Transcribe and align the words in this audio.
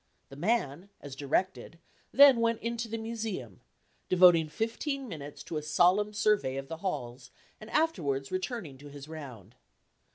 The 0.29 0.35
man, 0.35 0.89
as 0.99 1.15
directed, 1.15 1.77
then 2.11 2.39
went 2.39 2.59
into 2.63 2.87
the 2.87 2.97
Museum, 2.97 3.61
devoting 4.09 4.49
fifteen 4.49 5.07
minutes 5.07 5.43
to 5.43 5.57
a 5.57 5.61
solemn 5.61 6.11
survey 6.11 6.57
of 6.57 6.69
the 6.69 6.77
halls, 6.77 7.29
and 7.59 7.69
afterwards 7.69 8.31
returning 8.31 8.79
to 8.79 8.87
his 8.89 9.07
round. 9.07 9.53